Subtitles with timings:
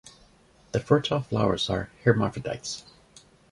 [0.71, 2.83] The fertile flowers are hermaphrodite.